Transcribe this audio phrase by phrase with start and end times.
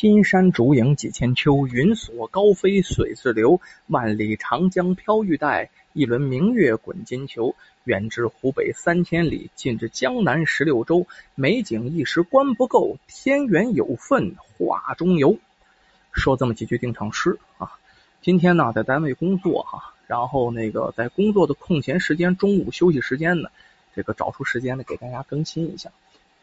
[0.00, 3.60] 金山竹影几千秋，云锁高飞水自流。
[3.88, 7.56] 万里长江飘玉带，一轮明月滚金球。
[7.82, 11.08] 远至湖北三千里，近至江南十六州。
[11.34, 15.36] 美景一时观不够，天缘有份画中游。
[16.12, 17.72] 说这么几句定场诗啊。
[18.22, 23.50] 今天呢，在单位工作哈，然后那个在工作的空闲时间，中午休息时间呢，
[23.96, 25.90] 这个找出时间呢，给大家更新一下。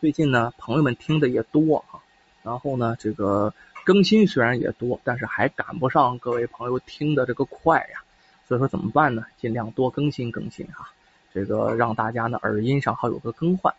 [0.02, 2.04] 最近呢，朋友们听的也多啊。
[2.46, 3.54] 然后呢，这个
[3.84, 8.04] 更新虽然也多，但是还赶不上各位朋友听的这个快呀。
[8.48, 9.26] 所以说怎么办呢？
[9.40, 10.94] 尽量多更新更新啊，
[11.34, 13.74] 这个让大家呢耳音上好有个更换。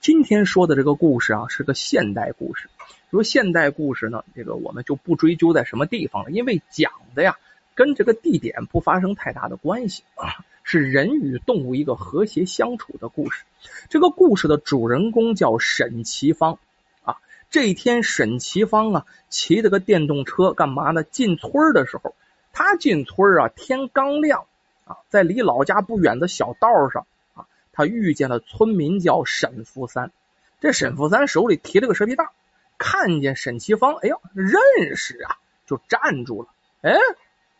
[0.00, 2.70] 今天说的这个故事啊，是个现代故事。
[3.10, 7.36] 说现代故事呢，这个我们就不追究在什么地方了，因为讲的呀
[7.74, 13.44] 跟这个地点不发生太大的关系啊，是人与动物一个和谐相处的故事。
[13.90, 16.58] 这个故事的主人公叫沈奇芳。
[17.48, 21.02] 这一天，沈奇芳啊，骑着个电动车干嘛呢？
[21.04, 22.14] 进村的时候，
[22.52, 24.46] 他进村啊，天刚亮
[24.84, 30.10] 啊，在离老家不远的小道上啊，他遇见了村民叫沈福三。
[30.60, 32.30] 这沈福三手里提了个蛇皮袋，
[32.78, 36.48] 看见沈奇芳，哎呦，认识啊，就站住了。
[36.82, 36.98] 哎，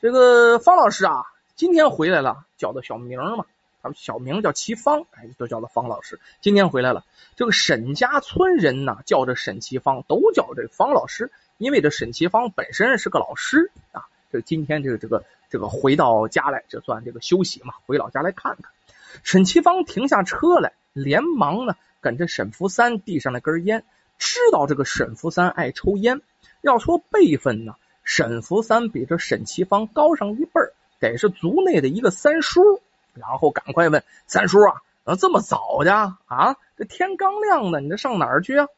[0.00, 1.22] 这个方老师啊，
[1.54, 3.46] 今天回来了，叫的小名嘛。
[3.94, 6.18] 小名叫齐芳，哎，都叫他方老师。
[6.40, 7.04] 今天回来了，
[7.36, 14.06] 这个沈家村人呢，叫这沈齐芳，都叫这方老师，因为这沈齐芳本身是个老师啊。
[14.32, 18.72] 这今天这个这个这个回到家来，这算这个休息嘛，回老家来看看。
[19.22, 23.84] 沈齐芳停下车来，连忙呢跟着沈福三递上了根烟。
[24.18, 26.22] 知道这个沈福三爱抽烟，
[26.60, 30.60] 要说辈分呢，沈福三比这沈齐芳高上一辈，
[30.98, 32.80] 得是族内的一个三叔。
[33.18, 34.82] 然后赶快问三叔啊，
[35.18, 36.56] 这么早的啊？
[36.76, 38.68] 这天刚亮呢，你这上哪儿去啊？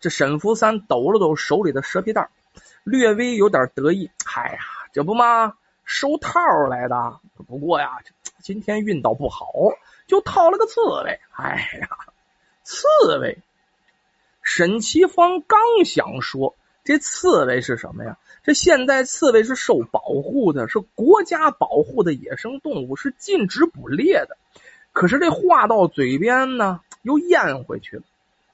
[0.00, 2.28] 这沈福三抖了抖手里的蛇皮袋，
[2.84, 4.10] 略微有点得意。
[4.24, 4.58] 嗨呀，
[4.92, 6.38] 这不嘛，收套
[6.68, 7.20] 来的。
[7.48, 7.98] 不过呀，
[8.40, 9.52] 今天运道不好，
[10.06, 11.18] 就套了个刺猬。
[11.32, 11.88] 哎呀，
[12.62, 12.86] 刺
[13.20, 13.38] 猬！
[14.42, 16.54] 沈奇芳刚想说，
[16.86, 18.16] 这刺猬是什么呀？
[18.44, 24.38] 这现在刺猬是受保护的，是国家保护的野生动物，是禁止捕猎的。
[24.92, 28.02] 可是这话到嘴边呢，又咽回去了。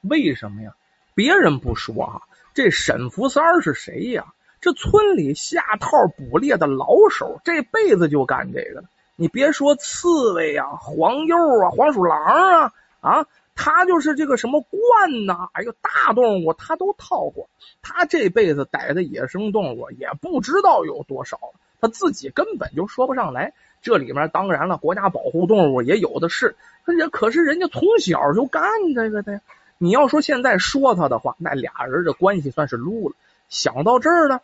[0.01, 0.75] 为什么呀？
[1.15, 2.23] 别人不说啊，
[2.55, 4.33] 这沈福三儿是谁呀？
[4.63, 13.27] 这村里下套捕猎的老手，这辈子就干这个了你别说刺猬呀，黄鼬啊，黄鼠狼啊，啊。
[13.55, 17.49] 他就是这个什么鹳呐，哎呦，大动物他都套过。
[17.83, 21.39] 他这辈子逮的野生动物也不知道有多少，
[21.81, 23.53] 他自己根本就说不上来。
[23.83, 26.57] 这里面当然了，国家保护动物也有的是。
[26.85, 28.63] 人可是人家从小就干
[28.95, 29.41] 这个的。
[29.79, 33.17] 你要说现在说他的话，那俩人的关系算是撸了。
[33.49, 34.41] 想到这儿呢，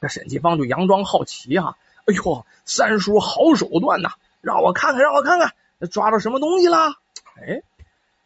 [0.00, 1.76] 这沈继芳就佯装好奇哈。
[2.06, 4.10] 哎呦，三叔好手段呐，
[4.40, 5.52] 让我看看，让我看看，
[5.90, 6.94] 抓着什么东西了？
[7.40, 7.62] 哎。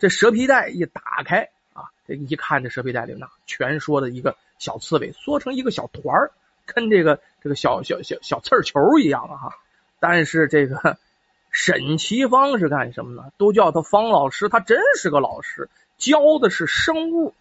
[0.02, 6.32] 这蛇皮袋一打开啊，这一看这蛇皮袋里呢，全说的一个小刺猬缩成一个小团儿，
[6.66, 9.58] 跟这个这个小小小小刺球一样啊哈。
[10.00, 10.98] 但是这个
[11.52, 13.30] 沈奇芳是干什么呢？
[13.38, 17.32] 都叫他方老师，他真是个老师，教的是生物，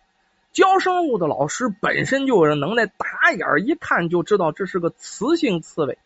[0.54, 5.98] 教生物的老师本身就有能耐，打眼一看就知道这是个雌性刺猬，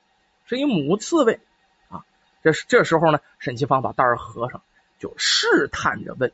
[0.46, 1.42] 是一母刺猬
[1.90, 2.06] 啊。
[2.42, 4.62] 这这时候呢，沈奇芳把袋儿合上，
[5.00, 6.32] 就试探着问。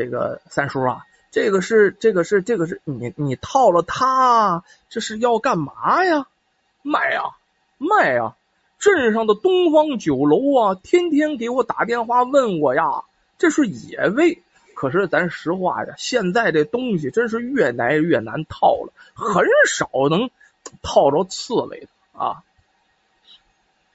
[0.00, 6.26] 这个三叔啊，这个是这个是这个是你你套了他，这是要干嘛呀？
[6.80, 7.36] 卖啊
[7.76, 8.34] 卖啊！
[8.78, 13.04] 镇上的东方酒楼啊，天天给我打电话问我呀，
[13.36, 14.42] 这是野味。
[14.74, 20.30] 可是咱实话呀，现在这东西真是越来越难套了，很少能
[20.80, 22.42] 套着刺猬的啊。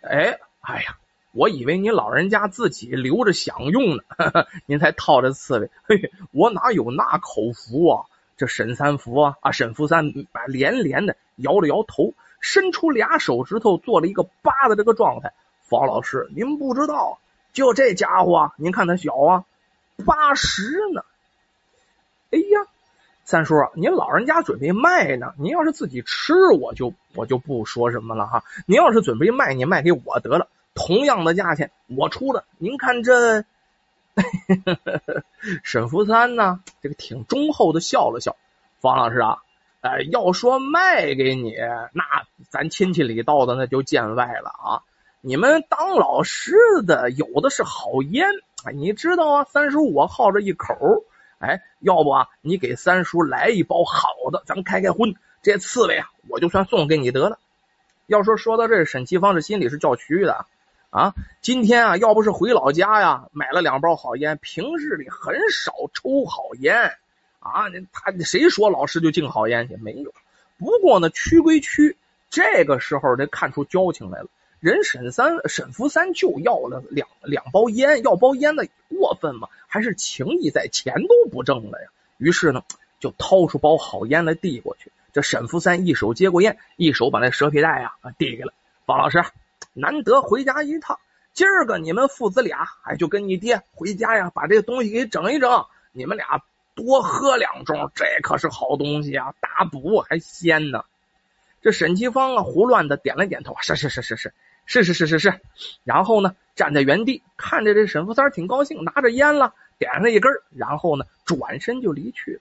[0.01, 0.97] 哎，哎呀。
[1.35, 4.03] 我以为您老人家自己留着享用呢，
[4.66, 5.69] 您才套着刺猬。
[5.84, 8.06] 嘿，我哪有那口福啊？
[8.38, 10.13] 这沈三福啊，啊沈福三
[10.47, 15.33] 连连的摇了摇头，伸出俩手指头做了一个八的这个状态。
[15.68, 17.19] 方老师，您不知道，
[17.51, 19.44] 就这家伙，您看他小啊，
[20.06, 20.62] 八十
[20.94, 21.04] 呢。
[22.31, 22.69] 哎呀，
[23.25, 28.44] 三叔，您老人家准备卖呢，您要是自己吃，我就我就不说什么了哈。
[28.65, 30.48] 您要是准备卖，你卖给我得了。
[30.75, 33.44] 同样的价钱我出的，您看这
[35.63, 38.36] 沈福三呢，这个挺忠厚的笑了笑。
[38.80, 39.38] 方老师啊，
[39.81, 41.56] 哎，要说卖给你，
[41.94, 42.04] 那
[42.50, 44.83] 咱亲戚里道的那就见外了啊。
[45.22, 46.56] 你们当老师
[46.86, 48.28] 的有的是好烟，
[48.74, 49.44] 你知道啊？
[49.45, 51.04] 三叔我好这一口，
[51.39, 55.16] 哎，要不啊，你给三叔来一包好的，咱开开荤。
[55.42, 57.39] 这刺猬啊，我就算送给你得了。
[58.07, 60.45] 要说说到这，沈其芳这心里是叫屈的
[60.95, 61.13] 啊。
[61.42, 66.94] 今天啊，要不是回老家呀，买了两包好烟，平日里很少抽好烟
[67.39, 67.65] 啊。
[67.92, 69.75] 他谁说老师就敬好烟去？
[69.75, 70.13] 没有。
[70.57, 71.97] 不过呢，屈归屈，
[72.30, 74.27] 这个时候得看出交情来了。
[74.62, 79.50] 人沈三沈福三就要了两两包烟，要包烟的过分吗？
[79.68, 81.89] 还是情义在，钱都不挣了呀？
[82.18, 82.63] 于是呢，
[83.01, 84.92] 就掏出包好烟来递过去。
[85.13, 88.53] 这沈福三一手接过烟，一手把那蛇皮袋啊递给了
[88.86, 89.24] 方老师。
[89.75, 91.00] 难得回家一趟，
[91.33, 95.66] 今儿个你们父子俩，哎，就跟你爹回家呀，把这个东西给整一整。
[95.92, 96.42] 你们俩
[96.75, 100.86] 多喝两盅，这可是好东西啊，大补还鲜呢。
[101.62, 104.33] 这沈其芳啊，胡乱的点了点头，是是是是是
[104.66, 105.42] 是是是是是。
[105.83, 112.39] 然后呢，站在原地看着这沈福三挺高兴，拿着烟了，点上一根，然后呢，转身就离去了。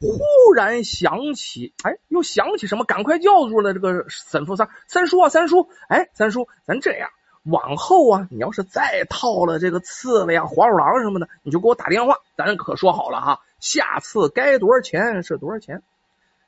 [0.00, 2.84] 忽然想起，哎，又想起什么？
[2.84, 7.08] 赶快叫住了这个沈福三三叔啊，三叔，哎，三叔，咱这样，
[7.44, 15.82] 往后啊，你要是再套了这个刺猬啊、黄鼠狼什么的，你就给我打电话，咱可说好了哈，下次该多少钱是多少钱。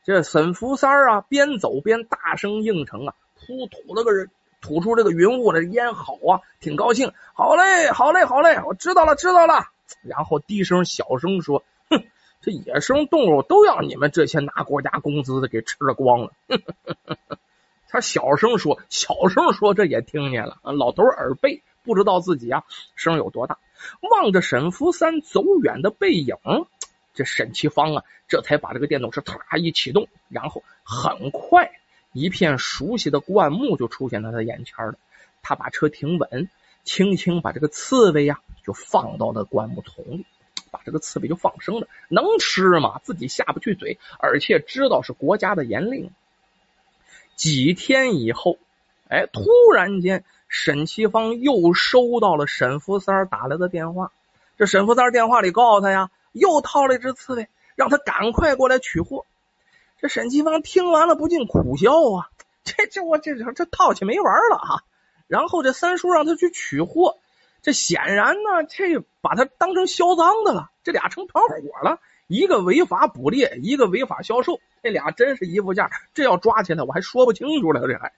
[0.05, 4.29] 这沈福三啊，边走边大声应承啊，噗吐了个，
[4.61, 9.69] 吐出这个云雾的烟，好啊，挺高兴，好嘞，好嘞，好嘞，我知道了，知道了。
[10.03, 11.63] 然后低声小声说。
[12.47, 16.31] 这野生动物都要你们这些拿国家工资的给吃了光了。
[17.91, 20.59] 他小声说，小声说，这也听见了。
[20.63, 22.63] 老头耳背，不知道自己啊
[22.95, 23.59] 声有多大。
[24.01, 26.37] 望着沈福三走远的背影，
[27.15, 31.73] 这沈其芳啊，这才把这个电动车唰一启动，然后很快
[32.13, 34.95] 一片熟悉的灌木就出现在他眼前了。
[35.43, 36.49] 他把车停稳，
[36.85, 40.27] 轻轻把这个刺猬呀就放到了灌木丛里。
[40.77, 43.01] 把这个刺猬就放生了，能吃吗？
[43.03, 46.11] 自己下不去嘴，而且知道是国家的严令。
[47.35, 48.59] 几天以后，
[49.09, 54.13] 哎，突然间，沈其芳又收到了沈福三打来的电话。
[54.59, 59.25] 这沈福三电话里告诉他呀，又套了一只刺猬，让他赶快过来取货。
[60.01, 62.29] 这沈其芳听完了不禁苦笑啊，
[62.65, 64.85] 这这我这这套起没完了哈。
[65.27, 67.17] 然后这三叔让他去取货。
[67.67, 70.71] 这显然呢，这把他当成销赃的了。
[70.85, 71.99] 这俩成团伙了，
[72.29, 75.91] 一个违法捕猎，一个违法销售，这俩真是一副价。
[76.15, 77.81] 这要抓起来，我还说不清楚了。
[77.89, 78.13] 这还，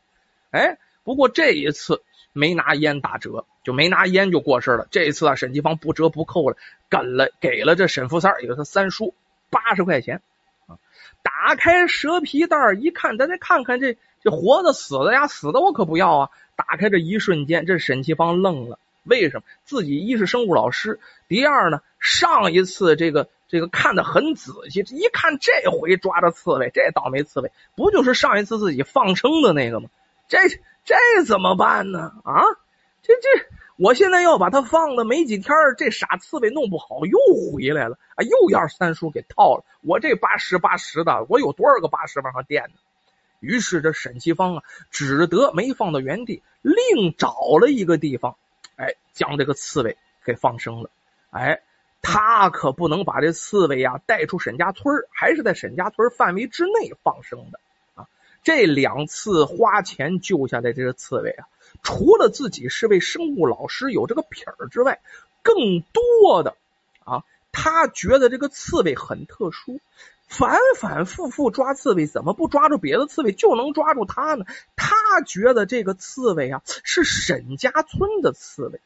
[0.51, 2.03] 哎，不过这一次
[2.35, 4.87] 没拿烟打折，就没拿烟就过事了。
[4.91, 6.59] 这一次啊，沈继芳不折不扣了，
[6.91, 9.15] 给了，给了这沈福三也就是三叔
[9.49, 10.21] 八十块钱。
[11.23, 16.31] 打开蛇皮袋一看，咱再看看这这活的死的呀，死的我可不要啊。
[16.55, 18.79] 打开这一瞬间，这沈其芳愣了。
[19.09, 21.81] 为什么自己一是生物老师，第二呢？
[21.99, 29.89] 上一次这个这个看的很仔细，一看这回抓着刺猬，这倒霉刺猬不就是上一次自己放生的那个吗？
[30.29, 30.39] 这
[30.85, 32.13] 这怎么办呢？
[32.23, 32.43] 啊，
[33.03, 33.47] 这这，
[33.77, 37.19] 我现在要把它放的没几天，这傻刺猬弄不好又
[37.53, 39.65] 回来了啊，又要三叔给套了。
[39.81, 42.77] 我这八十八十的，我有多少个八十往上垫呢？
[43.41, 48.37] 于是这沈其芳啊，只得没放到原地，另找了一个地方。
[48.79, 50.91] 哎，将这个刺猬给放生了。
[51.31, 51.61] 哎，
[52.01, 57.61] 他可不能把这刺猬呀带出沈家村还是在沈家村范围之内放生的
[57.95, 58.07] 啊。
[58.43, 61.49] 这两次花钱救下来这个刺猬啊，
[61.83, 65.01] 除了自己是位生物老师有这个品儿之外，
[65.43, 66.57] 更多的
[67.05, 69.81] 啊，他觉得这个刺猬很特殊。
[70.29, 74.45] 反反复复抓刺猬，怎么不抓住别的刺猬就能抓住它呢？
[74.77, 78.81] 他觉得这个刺猬啊是沈家村的刺猬，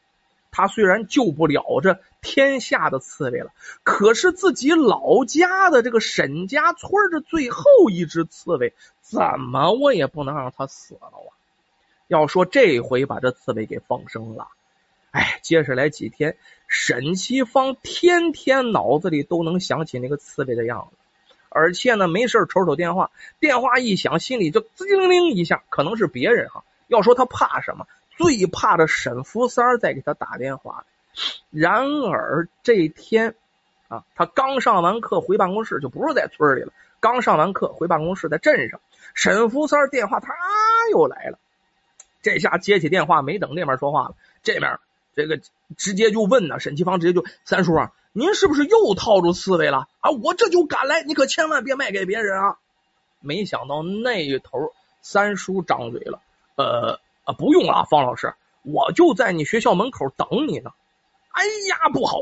[0.51, 3.51] 他虽然救不了这天下的刺猬了，
[3.83, 11.27] 可是自己老家的这个沈家村的最后一只刺猬，怎么我也不能让它死了啊！
[12.07, 14.47] 要说这回把这刺猬给放生了，
[15.11, 20.97] 哎，接下来几天，沈西芳天天脑子里都能想起那个刺猬的样子。
[21.53, 26.63] 而且呢，没事瞅瞅电话，电话一响，心里就滋灵灵一下，可能是别人哈。
[26.87, 30.85] 要说他怕什么，最怕的沈福三在给他打电话。
[31.51, 33.35] 然而这天
[33.87, 36.73] 啊，他刚上完课回办公室，就不是在村里了。
[36.99, 38.79] 刚上完课回办公室，在镇上，
[39.13, 40.33] 沈福三电话他
[40.91, 41.37] 又来了。
[42.21, 44.79] 这下接起电话，没等那边说话了，这面
[45.15, 45.39] 这个
[45.77, 47.91] 直接就问呢，沈其芳直接就三叔啊。
[48.11, 50.11] 您是不是又套住刺猬了啊？
[50.11, 52.57] 我这就赶来，你可千万别卖给别人啊！
[53.19, 56.21] 没想到那头三叔张嘴了，
[56.55, 60.71] 呃啊，不用了，方老师，我就在你学校门口等你呢。
[61.31, 62.19] 哎呀，不好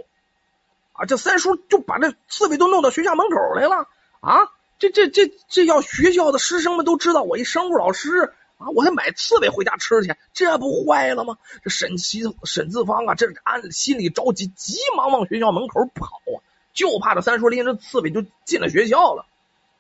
[0.94, 1.06] 啊！
[1.06, 3.88] 这三叔就把这刺猬都弄到学校门口来了
[4.22, 4.52] 啊！
[4.80, 11.38] 这这这这要学校的师生们都知道我一生物老师啊，我还买刺猬回家吃去，这不坏了吗？
[11.64, 16.38] 这沈其沈自方啊，这按心里着急，急忙往学校门口跑啊，
[16.72, 19.26] 就怕这三叔拎着刺猬就进了学校了。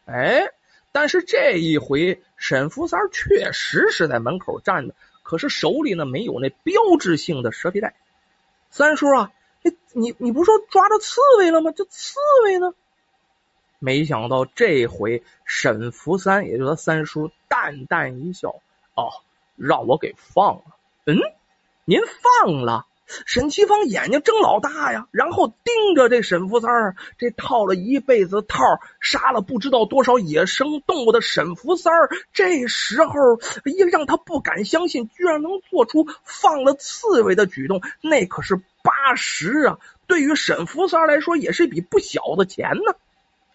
[0.05, 0.51] 哎，
[0.91, 7.95] 但是这一回沈福三确实是在门口站着，可是手里呢没有那标志性的蛇皮袋。
[8.71, 11.71] 三叔啊，你你你不说抓着刺猬了吗？
[11.71, 12.73] 这刺猬呢？
[13.83, 18.61] 没想到这回沈福三，也就是三叔，淡淡一笑
[18.95, 19.09] ：“哦，
[19.55, 20.63] 让我给放了。”
[21.05, 21.17] 嗯，
[21.85, 21.99] 您
[22.43, 22.85] 放了？
[23.25, 28.63] 沈其芳眼睛睁老大呀，然后盯着这沈福三儿，这套了一辈子套，
[29.01, 33.13] 杀了不知道多少野生动物的沈福三儿，这时候
[33.65, 37.81] 也让他不敢相信，居然能做出放了刺猬的举动。
[37.99, 42.95] 那可是八十啊，对于沈福三来说，也是一笔不小的钱呢。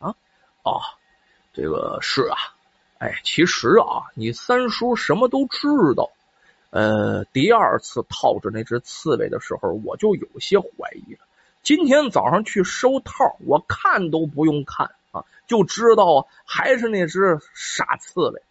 [0.01, 0.15] 啊，
[0.65, 0.83] 哦
[1.55, 2.37] 这个是啊，
[2.99, 6.11] 哎，其实啊，你三叔什么都知道。
[6.71, 11.21] 呃，第二次套着那只刺猬的时候，我就有些怀疑了。
[11.63, 18.43] 今天早上去收套，我看都不用看啊，就知道啊，还是那只傻刺猬。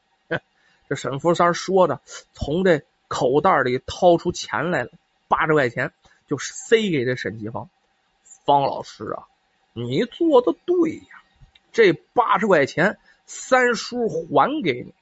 [0.88, 2.00] 这沈福三说着，
[2.34, 4.92] 从这口袋里掏出钱来了，
[5.28, 5.92] 八十块钱，
[6.28, 7.70] 就塞给这沈吉芳。
[8.46, 9.26] 方老师啊，
[9.74, 11.24] 你做的对呀。
[11.72, 14.94] 这八十块钱，三叔还给你。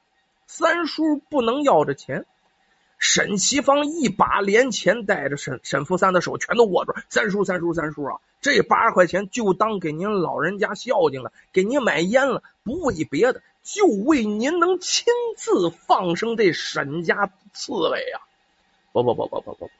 [0.46, 2.26] 三叔不能要这钱。
[3.00, 6.94] 沈其芳一把连钱带着沈沈福三的手全都握住。
[7.10, 8.22] 三叔，三叔，三叔啊！
[8.40, 18.24] 这八十块钱就当给您老人家孝敬了，给您买烟了，不为别的，就为您能亲自放生这沈家刺猬啊！
[18.94, 19.72] 不不不不不不不，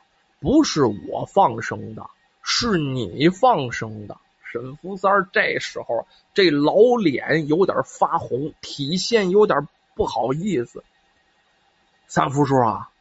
[0.42, 2.10] 不是我放生的，
[2.42, 4.18] 是你放生的。
[4.54, 6.06] 沈福三这时候
[6.36, 10.84] 这老脸有点发红，体现有点不好意思。
[12.06, 12.92] 三福叔啊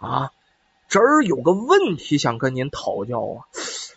[0.00, 0.32] 啊，
[0.88, 3.46] 这儿有个问题想跟您讨教啊，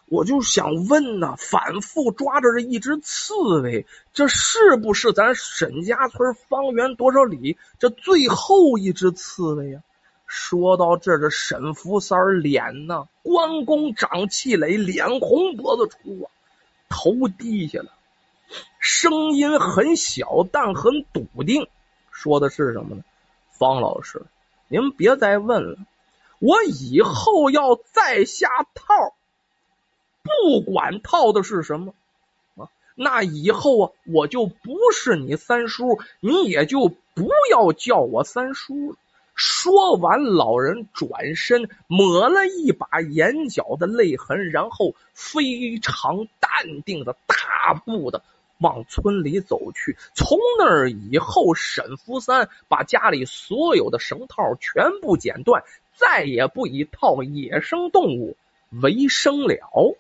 [0.06, 9.82] 我就想问呐，反复抓着这一只刺猬，这是不是咱沈家村方圆多少里这最后一只刺猬呀？
[10.28, 16.30] 说到这，这沈福三脸呐，关公长气垒，脸红脖子粗啊。
[16.96, 17.92] 头低下了，
[18.78, 21.68] 声音很小，但很笃定。
[22.12, 23.04] 说的是什么呢？
[23.50, 24.22] 方老师，
[24.68, 25.80] 您别再问了。
[26.38, 29.16] 我以后要再下套，
[30.22, 31.96] 不管套的是什么
[32.56, 38.98] 啊，那以后啊，我就不是你三叔，你也就不要叫我三叔了。
[39.36, 48.24] 说完，老人转身抹了一把眼角的泪痕，然后非常淡定的大步的
[48.60, 49.98] 往村里走去。
[50.14, 55.64] 从那儿以后，沈福三把家里所有的绳套全部剪断，
[55.96, 58.38] 再也不以套野生动物
[58.70, 59.98] 为生了。